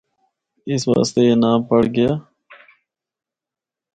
[0.71, 2.11] اس واسطے اے ناں پڑھ گیا۔